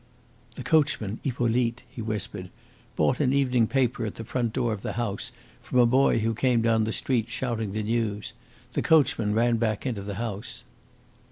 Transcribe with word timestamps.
"The 0.55 0.63
coachman, 0.63 1.19
Hippolyte," 1.23 1.83
he 1.87 2.01
whispered, 2.01 2.49
"bought 2.95 3.19
an 3.19 3.33
evening 3.33 3.67
paper 3.67 4.03
at 4.03 4.15
the 4.15 4.23
front 4.25 4.51
door 4.51 4.73
of 4.73 4.81
the 4.81 4.93
house 4.93 5.31
from 5.61 5.77
a 5.77 5.85
boy 5.85 6.17
who 6.21 6.33
came 6.33 6.63
down 6.63 6.85
the 6.85 6.91
street 6.91 7.29
shouting 7.29 7.73
the 7.73 7.83
news. 7.83 8.33
The 8.73 8.81
coachman 8.81 9.35
ran 9.35 9.57
back 9.57 9.85
into 9.85 10.01
the 10.01 10.15
house." 10.15 10.63